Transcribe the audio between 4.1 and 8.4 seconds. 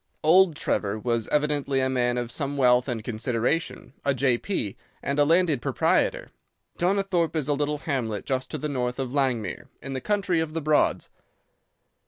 J.P. and a landed proprietor. Donnithorpe is a little hamlet